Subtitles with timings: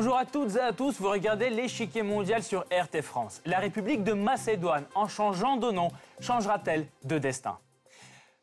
[0.00, 3.42] Bonjour à toutes et à tous, vous regardez l'échiquier mondial sur RT France.
[3.44, 5.88] La République de Macédoine, en changeant de nom,
[6.20, 7.58] changera-t-elle de destin?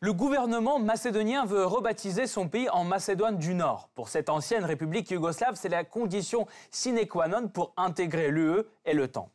[0.02, 3.88] Le gouvernement macédonien veut rebaptiser son pays en Macédoine du Nord.
[3.96, 8.94] Pour cette ancienne république yougoslave, c'est la condition sine qua non pour intégrer l'UE et
[8.94, 9.30] le temps.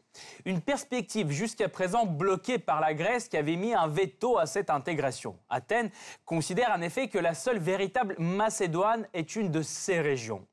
[0.44, 4.68] Une perspective jusqu'à présent bloquée par la Grèce qui avait mis un veto à cette
[4.68, 5.38] intégration.
[5.48, 5.90] Athènes
[6.26, 10.46] considère en effet que la seule véritable Macédoine est une de ces régions.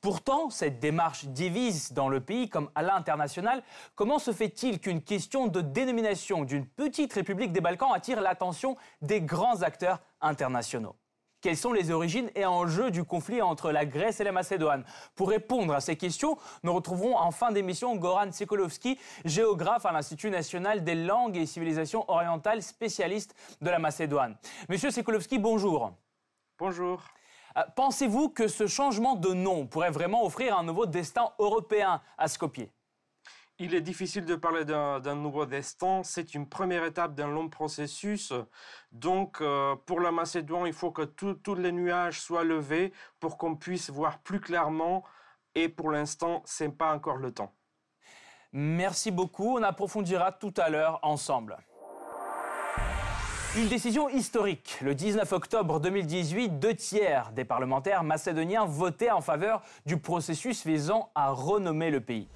[0.00, 3.64] Pourtant, cette démarche divise dans le pays comme à l'international.
[3.96, 9.20] Comment se fait-il qu'une question de dénomination d'une petite république des Balkans attire l'attention des
[9.20, 10.94] grands acteurs internationaux?
[11.40, 14.84] Quelles sont les origines et enjeux du conflit entre la Grèce et la Macédoine?
[15.14, 20.30] Pour répondre à ces questions, nous retrouverons en fin d'émission Goran Sikolovski, géographe à l'Institut
[20.30, 24.36] national des langues et civilisations orientales, spécialiste de la Macédoine.
[24.68, 25.92] Monsieur Sikolovski, bonjour.
[26.58, 27.02] Bonjour.
[27.58, 32.28] Euh, pensez-vous que ce changement de nom pourrait vraiment offrir un nouveau destin européen à
[32.28, 32.68] Skopje?
[33.60, 36.02] Il est difficile de parler d'un nouveau destin.
[36.04, 38.32] C'est une première étape d'un long processus.
[38.92, 43.56] Donc, euh, pour la Macédoine, il faut que tous les nuages soient levés pour qu'on
[43.56, 45.02] puisse voir plus clairement.
[45.56, 47.52] Et pour l'instant, ce n'est pas encore le temps.
[48.52, 49.58] Merci beaucoup.
[49.58, 51.56] On approfondira tout à l'heure ensemble.
[53.58, 54.78] Une décision historique.
[54.82, 61.10] Le 19 octobre 2018, deux tiers des parlementaires macédoniens votaient en faveur du processus visant
[61.16, 62.28] à renommer le pays.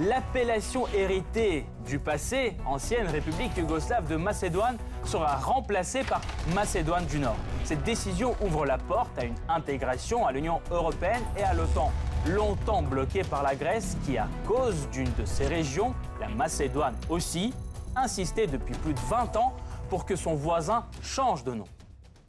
[0.00, 6.22] L'appellation héritée du passé, ancienne République yougoslave de Macédoine, sera remplacée par
[6.54, 7.36] Macédoine du Nord.
[7.64, 11.92] Cette décision ouvre la porte à une intégration à l'Union européenne et à l'OTAN,
[12.26, 17.52] longtemps bloquée par la Grèce qui, à cause d'une de ces régions, la Macédoine aussi,
[17.96, 19.52] insistait depuis plus de 20 ans
[19.88, 21.66] pour que son voisin change de nom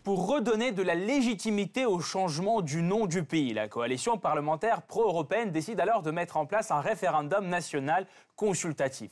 [0.06, 3.54] pour redonner de la légitimité au changement du nom du pays.
[3.54, 8.06] La coalition parlementaire pro-européenne décide alors de mettre en place un référendum national
[8.36, 9.10] consultatif.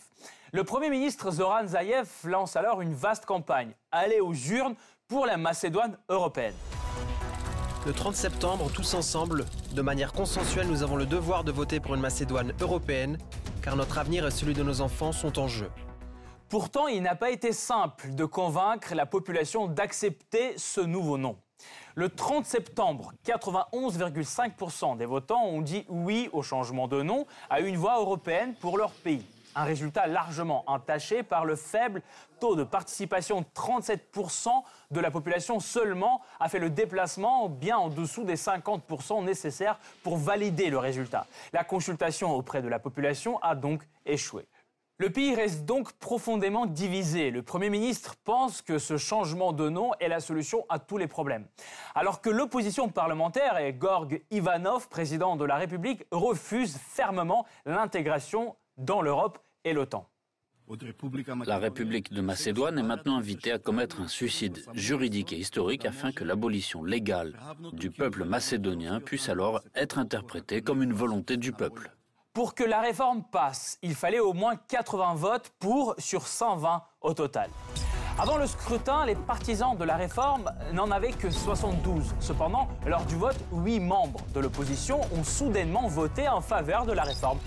[0.52, 4.76] Le Premier ministre Zoran Zaev lance alors une vaste campagne, Aller aux urnes
[5.08, 6.54] pour la Macédoine européenne.
[7.88, 11.96] Le 30 septembre, tous ensemble, de manière consensuelle, nous avons le devoir de voter pour
[11.96, 13.18] une Macédoine européenne,
[13.64, 15.72] car notre avenir et celui de nos enfants sont en jeu.
[16.54, 21.36] Pourtant, il n'a pas été simple de convaincre la population d'accepter ce nouveau nom.
[21.96, 27.76] Le 30 septembre, 91,5% des votants ont dit oui au changement de nom à une
[27.76, 29.26] voix européenne pour leur pays.
[29.56, 32.04] Un résultat largement entaché par le faible
[32.40, 33.44] taux de participation.
[33.56, 34.50] 37%
[34.92, 40.18] de la population seulement a fait le déplacement bien en dessous des 50% nécessaires pour
[40.18, 41.26] valider le résultat.
[41.52, 44.46] La consultation auprès de la population a donc échoué.
[45.00, 47.32] Le pays reste donc profondément divisé.
[47.32, 51.08] Le Premier ministre pense que ce changement de nom est la solution à tous les
[51.08, 51.48] problèmes.
[51.96, 59.02] Alors que l'opposition parlementaire et Gorg Ivanov, président de la République, refuse fermement l'intégration dans
[59.02, 60.08] l'Europe et l'OTAN.
[61.46, 66.12] La République de Macédoine est maintenant invitée à commettre un suicide juridique et historique afin
[66.12, 67.38] que l'abolition légale
[67.74, 71.92] du peuple macédonien puisse alors être interprétée comme une volonté du peuple.
[72.34, 77.14] Pour que la réforme passe, il fallait au moins 80 votes pour sur 120 au
[77.14, 77.48] total.
[78.18, 82.16] Avant le scrutin, les partisans de la réforme n'en avaient que 72.
[82.20, 87.04] Cependant, lors du vote, 8 membres de l'opposition ont soudainement voté en faveur de la
[87.04, 87.38] réforme.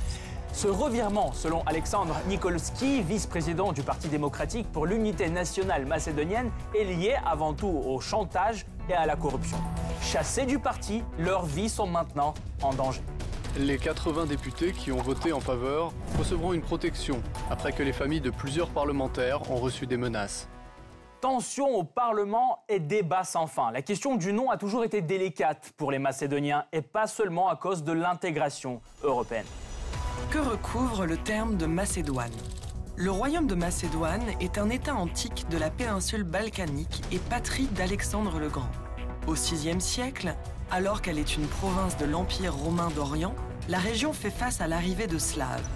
[0.52, 7.16] Ce revirement, selon Alexandre Nikolski, vice-président du Parti démocratique pour l'unité nationale macédonienne, est lié
[7.26, 9.58] avant tout au chantage et à la corruption.
[10.00, 13.02] Chassés du parti, leurs vies sont maintenant en danger.
[13.58, 18.20] Les 80 députés qui ont voté en faveur recevront une protection après que les familles
[18.20, 20.46] de plusieurs parlementaires ont reçu des menaces.
[21.22, 23.70] Tension au Parlement et débat sans fin.
[23.70, 27.56] La question du nom a toujours été délicate pour les Macédoniens et pas seulement à
[27.56, 29.46] cause de l'intégration européenne.
[30.30, 32.36] Que recouvre le terme de Macédoine?
[32.96, 38.38] Le royaume de Macédoine est un État antique de la péninsule balkanique et patrie d'Alexandre
[38.38, 38.70] le Grand.
[39.26, 40.34] Au VIe siècle,
[40.70, 43.34] alors qu'elle est une province de l'Empire romain d'Orient,
[43.68, 45.68] la région fait face à l'arrivée de Slaves.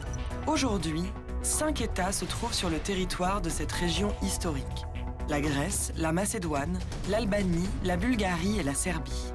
[0.47, 1.05] Aujourd'hui,
[1.43, 4.87] cinq États se trouvent sur le territoire de cette région historique.
[5.29, 6.79] La Grèce, la Macédoine,
[7.09, 9.33] l'Albanie, la Bulgarie et la Serbie.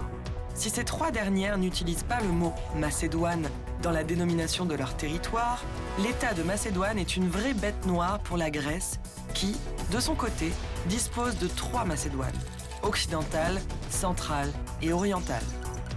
[0.53, 3.49] Si ces trois dernières n'utilisent pas le mot Macédoine
[3.81, 5.63] dans la dénomination de leur territoire,
[5.99, 8.99] l'État de Macédoine est une vraie bête noire pour la Grèce
[9.33, 9.55] qui,
[9.91, 10.51] de son côté,
[10.87, 12.31] dispose de trois Macédoines
[12.85, 14.51] occidentale, centrale
[14.81, 15.43] et orientale.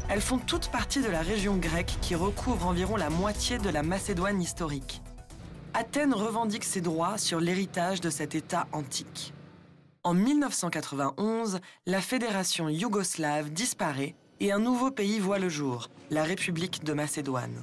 [0.08, 3.82] Elles font toutes partie de la région grecque qui recouvre environ la moitié de la
[3.82, 5.02] Macédoine historique.
[5.74, 9.34] Athènes revendique ses droits sur l'héritage de cet État antique.
[10.02, 16.84] En 1991, la fédération yougoslave disparaît et un nouveau pays voit le jour, la République
[16.84, 17.62] de Macédoine.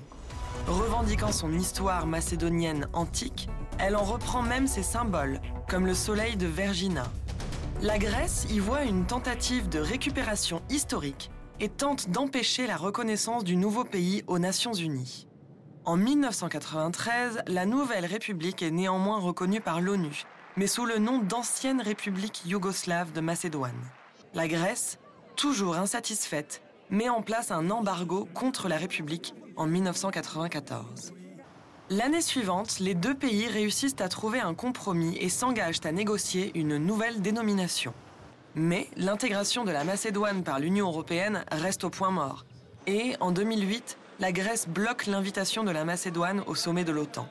[0.68, 3.50] Revendiquant son histoire macédonienne antique,
[3.80, 7.06] elle en reprend même ses symboles, comme le soleil de Vergina.
[7.86, 11.30] La Grèce y voit une tentative de récupération historique
[11.60, 15.28] et tente d'empêcher la reconnaissance du nouveau pays aux Nations Unies.
[15.84, 20.24] En 1993, la nouvelle République est néanmoins reconnue par l'ONU,
[20.58, 23.92] mais sous le nom d'ancienne République yougoslave de Macédoine.
[24.34, 24.98] La Grèce,
[25.36, 31.14] toujours insatisfaite, met en place un embargo contre la République en 1994.
[31.92, 36.78] L'année suivante, les deux pays réussissent à trouver un compromis et s'engagent à négocier une
[36.78, 37.94] nouvelle dénomination.
[38.56, 42.44] Mais l'intégration de la Macédoine par l'Union européenne reste au point mort.
[42.88, 47.28] Et en 2008, la Grèce bloque l'invitation de la Macédoine au sommet de l'OTAN.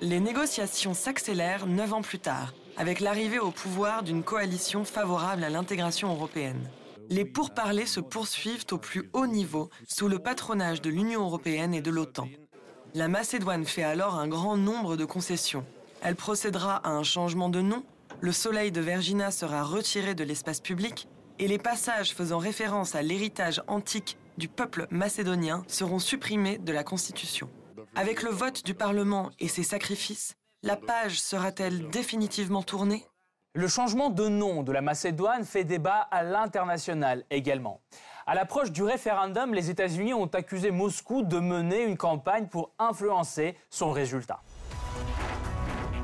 [0.00, 5.50] Les négociations s'accélèrent neuf ans plus tard, avec l'arrivée au pouvoir d'une coalition favorable à
[5.50, 6.70] l'intégration européenne.
[7.08, 11.82] Les pourparlers se poursuivent au plus haut niveau sous le patronage de l'Union européenne et
[11.82, 12.28] de l'OTAN.
[12.94, 15.64] La Macédoine fait alors un grand nombre de concessions.
[16.02, 17.84] Elle procédera à un changement de nom,
[18.20, 21.08] le soleil de Vergina sera retiré de l'espace public
[21.38, 26.84] et les passages faisant référence à l'héritage antique du peuple macédonien seront supprimés de la
[26.84, 27.48] Constitution.
[27.94, 33.06] Avec le vote du Parlement et ses sacrifices, la page sera-t-elle définitivement tournée?
[33.54, 37.82] Le changement de nom de la Macédoine fait débat à l'international également.
[38.26, 43.54] À l'approche du référendum, les États-Unis ont accusé Moscou de mener une campagne pour influencer
[43.68, 44.40] son résultat.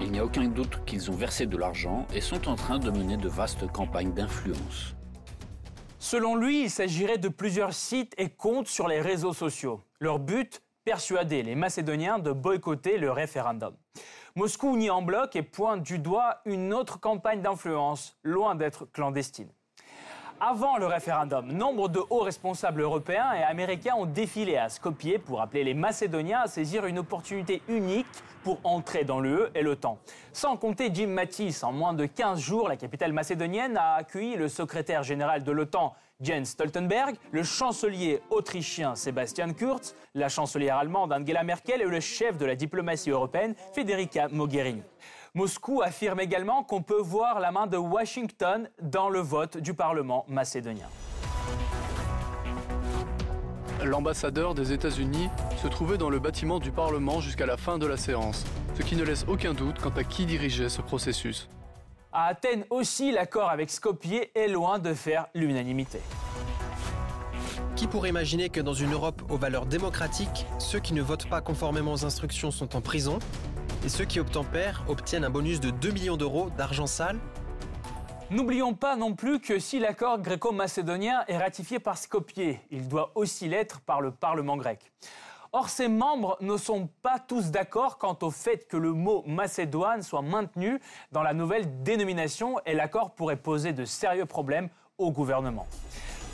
[0.03, 2.91] Il n'y a aucun doute qu'ils ont versé de l'argent et sont en train de
[2.91, 4.95] mener de vastes campagnes d'influence.
[5.99, 9.81] Selon lui, il s'agirait de plusieurs sites et comptes sur les réseaux sociaux.
[10.01, 13.75] Leur but Persuader les Macédoniens de boycotter le référendum.
[14.39, 19.51] Moscou nie en bloc et pointe du doigt une autre campagne d'influence, loin d'être clandestine.
[20.41, 25.41] Avant le référendum, nombre de hauts responsables européens et américains ont défilé à Skopje pour
[25.41, 28.07] appeler les Macédoniens à saisir une opportunité unique
[28.45, 29.99] pour entrer dans l'UE et l'OTAN.
[30.33, 34.49] Sans compter Jim Mattis, en moins de 15 jours, la capitale macédonienne a accueilli le
[34.49, 41.43] secrétaire général de l'OTAN, Jens Stoltenberg, le chancelier autrichien Sebastian Kurz, la chancelière allemande Angela
[41.43, 44.83] Merkel et le chef de la diplomatie européenne, Federica Mogherini.
[45.35, 50.25] Moscou affirme également qu'on peut voir la main de Washington dans le vote du Parlement
[50.27, 50.89] macédonien.
[53.85, 55.29] L'ambassadeur des États-Unis
[55.63, 58.45] se trouvait dans le bâtiment du Parlement jusqu'à la fin de la séance,
[58.75, 61.49] ce qui ne laisse aucun doute quant à qui dirigeait ce processus.
[62.11, 66.01] À Athènes aussi, l'accord avec Skopje est loin de faire l'unanimité.
[67.77, 71.41] Qui pourrait imaginer que dans une Europe aux valeurs démocratiques, ceux qui ne votent pas
[71.41, 73.21] conformément aux instructions sont en prison?
[73.85, 77.19] Et ceux qui obtempèrent obtiennent un bonus de 2 millions d'euros d'argent sale
[78.31, 83.49] N'oublions pas non plus que si l'accord gréco-macédonien est ratifié par Skopje, il doit aussi
[83.49, 84.93] l'être par le Parlement grec.
[85.53, 90.03] Or, ses membres ne sont pas tous d'accord quant au fait que le mot Macédoine
[90.03, 90.79] soit maintenu
[91.11, 95.67] dans la nouvelle dénomination et l'accord pourrait poser de sérieux problèmes au gouvernement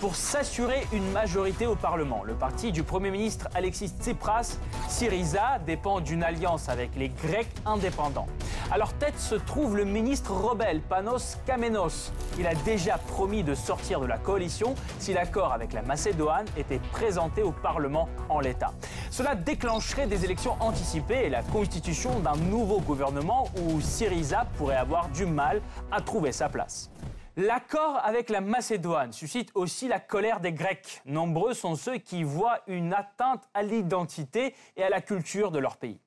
[0.00, 2.23] pour s'assurer une majorité au Parlement.
[2.25, 4.58] Le parti du Premier ministre Alexis Tsipras,
[4.88, 8.26] Syriza, dépend d'une alliance avec les Grecs indépendants.
[8.70, 12.13] À leur tête se trouve le ministre rebelle Panos Kamenos.
[12.39, 16.81] Il a déjà promis de sortir de la coalition si l'accord avec la Macédoine était
[16.93, 18.72] présenté au Parlement en l'état.
[19.10, 25.08] Cela déclencherait des élections anticipées et la constitution d'un nouveau gouvernement où Syriza pourrait avoir
[25.08, 25.60] du mal
[25.93, 26.91] à trouver sa place.
[27.36, 31.03] L'accord avec la Macédoine suscite aussi la colère des Grecs.
[31.05, 35.76] Nombreux sont ceux qui voient une atteinte à l'identité et à la culture de leur
[35.76, 35.98] pays.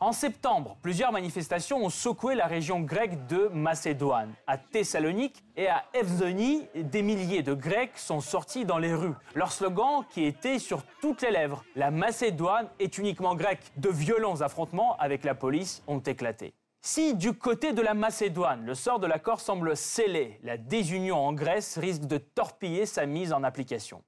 [0.00, 4.34] En septembre, plusieurs manifestations ont secoué la région grecque de Macédoine.
[4.48, 9.14] À Thessalonique et à Evzoni, des milliers de Grecs sont sortis dans les rues.
[9.36, 13.70] Leur slogan, qui était sur toutes les lèvres, La Macédoine est uniquement grecque.
[13.76, 16.54] De violents affrontements avec la police ont éclaté.
[16.82, 21.34] Si du côté de la Macédoine, le sort de l'accord semble scellé, la désunion en
[21.34, 24.02] Grèce risque de torpiller sa mise en application.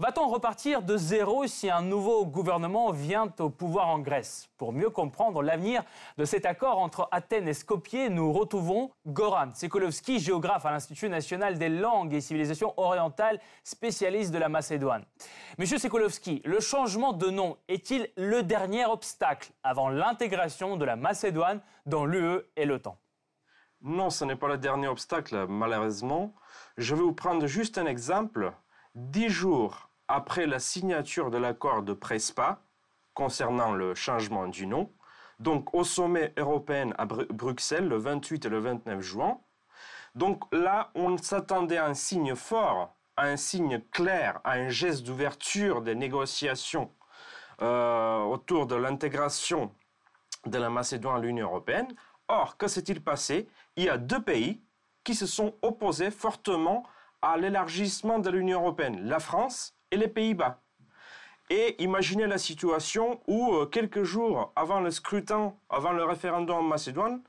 [0.00, 4.48] Va-t-on repartir de zéro si un nouveau gouvernement vient au pouvoir en Grèce?
[4.56, 5.84] Pour mieux comprendre l'avenir
[6.16, 11.56] de cet accord entre Athènes et Skopje, nous retrouvons Goran Tsekolovski, géographe à l'Institut national
[11.56, 15.04] des langues et civilisations orientales, spécialiste de la Macédoine.
[15.56, 21.60] Monsieur Tsekolovski, le changement de nom est-il le dernier obstacle avant l'intégration de la Macédoine
[21.88, 23.00] dans l'UE et l'OTAN
[23.80, 26.34] Non, ce n'est pas le dernier obstacle, malheureusement.
[26.76, 28.52] Je vais vous prendre juste un exemple.
[28.94, 32.60] Dix jours après la signature de l'accord de Prespa
[33.14, 34.92] concernant le changement du nom,
[35.40, 39.40] donc au sommet européen à Bruxelles le 28 et le 29 juin,
[40.14, 45.04] donc là, on s'attendait à un signe fort, à un signe clair, à un geste
[45.04, 46.90] d'ouverture des négociations
[47.60, 49.72] autour de l'intégration
[50.46, 51.88] de la Macédoine à l'Union européenne.
[52.28, 53.48] Or, que s'est-il passé?
[53.76, 54.60] Il y a deux pays
[55.04, 56.84] qui se sont opposés fortement
[57.22, 60.60] à l'élargissement de l'Union européenne, la France et les Pays-Bas.
[61.50, 66.62] Et imaginez la situation où, euh, quelques jours avant le scrutin, avant le référendum en
[66.62, 67.22] Macédoine,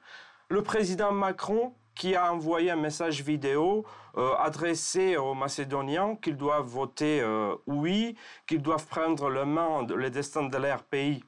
[0.49, 3.85] le président Macron, qui a envoyé un message vidéo
[4.17, 8.15] euh, adressé aux Macédoniens qu'ils doivent voter euh, oui,
[8.47, 11.23] qu'ils doivent prendre le, destin de leur pays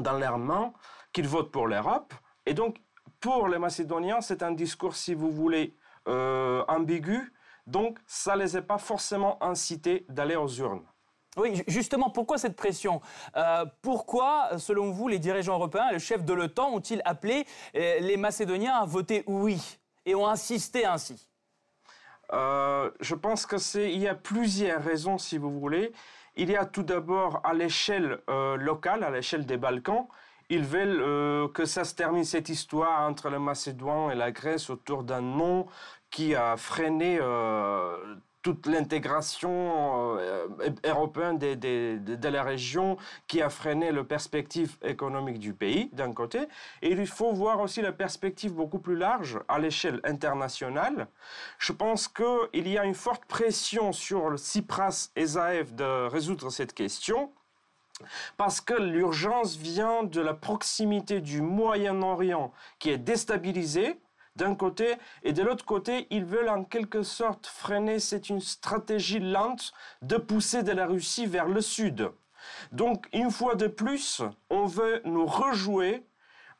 [0.00, 0.72] dans leurs mains,
[1.12, 2.14] qu'ils votent pour l'Europe.
[2.46, 2.76] Et donc,
[3.20, 5.74] pour les Macédoniens, c'est un discours, si vous voulez,
[6.06, 7.32] ambigu.
[7.66, 10.86] Donc, ça ne les a pas forcément incités d'aller aux urnes.
[11.36, 13.00] Oui, justement, pourquoi cette pression?
[13.36, 17.46] Euh, Pourquoi, selon vous, les dirigeants européens, le chef de l'OTAN, ont-ils appelé
[17.76, 21.28] euh, les Macédoniens à voter oui et ont insisté ainsi?
[22.32, 25.92] Euh, Je pense qu'il y a plusieurs raisons, si vous voulez.
[26.34, 30.06] Il y a tout d'abord à l'échelle locale, à l'échelle des Balkans,
[30.48, 35.02] ils veulent que ça se termine cette histoire entre le Macédoine et la Grèce autour
[35.02, 35.66] d'un nom
[36.10, 37.18] qui a freiné
[38.42, 40.46] toute l'intégration euh,
[40.84, 46.40] européenne de, la région qui a freiné la perspective économique du pays, d'un côté.
[46.82, 51.08] Et il faut voir aussi la perspective beaucoup plus large à l'échelle internationale.
[51.58, 56.50] Je pense qu'il y a une forte pression sur le Tsipras et Zaev de résoudre
[56.50, 57.30] cette question.
[58.36, 63.98] Parce que l'urgence vient de la proximité du Moyen-Orient qui est déstabilisé,
[64.36, 69.18] d'un côté, et de l'autre côté, ils veulent en quelque sorte freiner, c'est une stratégie
[69.18, 72.10] lente de pousser de la Russie vers le sud.
[72.70, 76.06] Donc, une fois de plus, on veut nous rejouer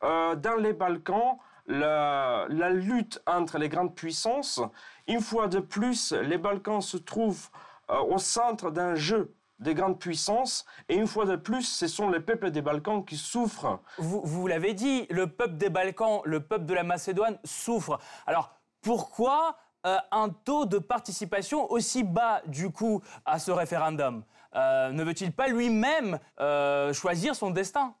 [0.03, 4.61] euh, dans les Balkans la, lutte entre les grandes puissances.
[5.07, 7.49] Une fois de plus, les Balkans se trouvent
[7.89, 10.65] euh, au centre d'un jeu des grandes puissances.
[10.87, 13.79] Et une fois de plus, ce sont les peuples des Balkans qui souffrent.
[13.97, 17.99] Vous, vous l'avez dit, le peuple des Balkans, le peuple de la Macédoine souffre.
[18.25, 24.23] Alors pourquoi euh, un taux de participation aussi bas du coup à ce référendum?
[24.55, 27.95] Euh, Ne veut-il pas lui-même euh, choisir son destin?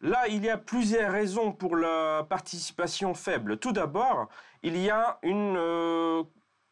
[0.00, 3.58] Là, il y a plusieurs raisons pour la participation faible.
[3.58, 4.28] Tout d'abord,
[4.62, 5.56] il y a une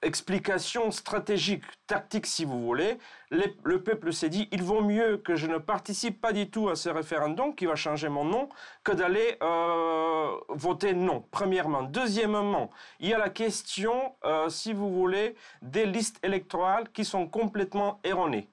[0.03, 2.99] explication stratégique, tactique si vous voulez,
[3.31, 6.77] le peuple s'est dit, il vaut mieux que je ne participe pas du tout à
[6.77, 8.49] ce référendum qui va changer mon nom
[8.85, 11.83] que d'aller euh, voter non, premièrement.
[11.83, 17.27] Deuxièmement, il y a la question, euh, si vous voulez, des listes électorales qui sont
[17.27, 18.52] complètement erronées.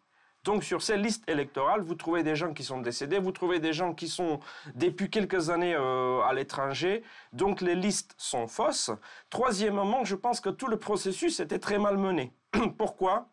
[0.50, 3.72] Donc sur ces listes électorales, vous trouvez des gens qui sont décédés, vous trouvez des
[3.72, 4.40] gens qui sont
[4.74, 7.04] depuis quelques années euh, à l'étranger.
[7.34, 8.90] Donc les listes sont fausses.
[9.30, 12.34] Troisièmement, je pense que tout le processus était très mal mené.
[12.80, 13.28] Pourquoi?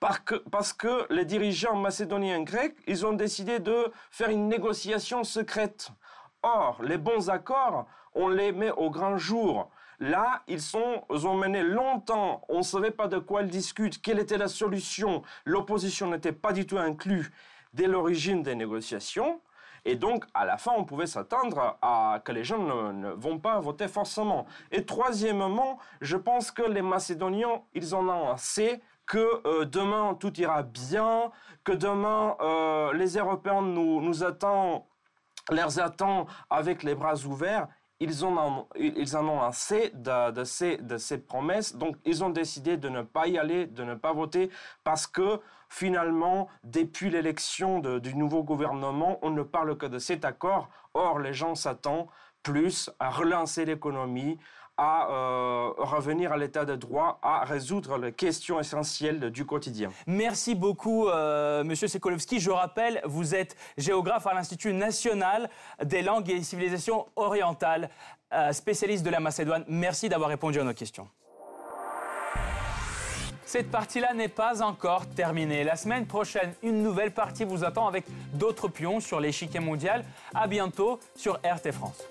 [0.00, 5.22] Parce que, parce que les dirigeants macédoniens grecs, ils ont décidé de faire une négociation
[5.22, 5.90] secrète.
[6.42, 9.70] Or, les bons accords, on les met au grand jour.
[10.00, 14.18] Là, ils, sont, ont mené longtemps, on ne savait pas de quoi ils discutent, quelle
[14.18, 15.22] était la solution?
[15.44, 17.32] L'opposition n'était pas du tout inclue
[17.72, 19.40] dès l'origine des négociations.
[19.84, 22.58] Et donc, à la fin, on pouvait s'attendre à que les gens
[22.92, 24.46] ne, vont pas voter forcément.
[24.72, 30.38] Et troisièmement, je pense que les Macédoniens, ils en ont assez que euh, demain tout
[30.40, 31.30] ira bien,
[31.62, 34.82] que demain euh, les Européens nous, attendent,
[35.52, 37.68] les attendent avec les bras ouverts
[38.00, 42.88] ils, en ont assez de, de, ces, de ces promesses, donc ils ont décidé de
[42.88, 44.50] ne pas y aller, de ne pas voter,
[44.84, 50.68] parce que finalement, depuis l'élection du nouveau gouvernement, on ne parle que de cet accord.
[50.94, 52.06] Or, les gens s'attendent
[52.42, 54.38] plus à relancer l'économie,
[54.76, 59.90] à euh, revenir à l'état de droit, à résoudre les questions essentielles du quotidien.
[60.06, 62.40] Merci beaucoup, euh, Monsieur Sekolovski.
[62.40, 65.48] Je rappelle, vous êtes géographe à l'Institut national
[65.82, 67.88] des langues et civilisations orientales,
[68.32, 69.64] euh, spécialiste de la Macédoine.
[69.68, 71.08] Merci d'avoir répondu à nos questions.
[73.46, 75.62] Cette partie-là n'est pas encore terminée.
[75.62, 78.04] La semaine prochaine, une nouvelle partie vous attend avec
[78.34, 80.04] d'autres pions sur l'échiquier mondial.
[80.34, 82.02] À bientôt sur RT France.